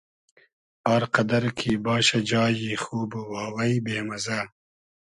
[0.93, 4.39] آر قئدئر کی باشۂ جایی خوب و واوݷ بې مئزۂ